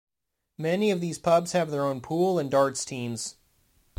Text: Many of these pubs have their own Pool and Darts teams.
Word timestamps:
Many 0.57 0.89
of 0.89 0.99
these 0.99 1.19
pubs 1.19 1.51
have 1.51 1.69
their 1.69 1.85
own 1.85 2.01
Pool 2.01 2.39
and 2.39 2.49
Darts 2.49 2.83
teams. 2.83 3.35